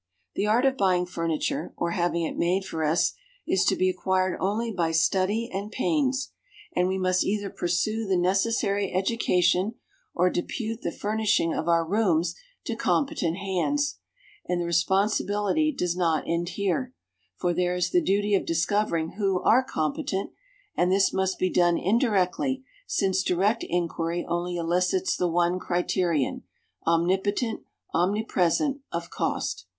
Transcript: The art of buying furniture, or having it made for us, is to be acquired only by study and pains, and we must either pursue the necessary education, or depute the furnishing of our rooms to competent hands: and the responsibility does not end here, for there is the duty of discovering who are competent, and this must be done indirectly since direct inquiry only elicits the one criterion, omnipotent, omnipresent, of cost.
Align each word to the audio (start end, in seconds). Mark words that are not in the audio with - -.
The 0.33 0.47
art 0.47 0.65
of 0.65 0.77
buying 0.77 1.05
furniture, 1.05 1.75
or 1.77 1.91
having 1.91 2.23
it 2.23 2.35
made 2.35 2.65
for 2.65 2.83
us, 2.83 3.13
is 3.45 3.63
to 3.65 3.75
be 3.75 3.87
acquired 3.87 4.35
only 4.41 4.71
by 4.71 4.89
study 4.91 5.47
and 5.53 5.71
pains, 5.71 6.31
and 6.75 6.87
we 6.87 6.97
must 6.97 7.23
either 7.23 7.51
pursue 7.51 8.07
the 8.07 8.17
necessary 8.17 8.91
education, 8.91 9.75
or 10.15 10.31
depute 10.31 10.81
the 10.81 10.91
furnishing 10.91 11.53
of 11.53 11.67
our 11.67 11.85
rooms 11.85 12.33
to 12.65 12.75
competent 12.75 13.37
hands: 13.37 13.99
and 14.47 14.59
the 14.59 14.65
responsibility 14.65 15.71
does 15.71 15.95
not 15.95 16.23
end 16.25 16.49
here, 16.49 16.95
for 17.35 17.53
there 17.53 17.75
is 17.75 17.91
the 17.91 18.01
duty 18.01 18.33
of 18.33 18.43
discovering 18.43 19.11
who 19.19 19.39
are 19.43 19.63
competent, 19.63 20.31
and 20.75 20.91
this 20.91 21.13
must 21.13 21.37
be 21.37 21.51
done 21.51 21.77
indirectly 21.77 22.63
since 22.87 23.21
direct 23.21 23.63
inquiry 23.69 24.25
only 24.27 24.55
elicits 24.57 25.15
the 25.15 25.29
one 25.29 25.59
criterion, 25.59 26.41
omnipotent, 26.87 27.61
omnipresent, 27.93 28.81
of 28.91 29.11
cost. 29.11 29.67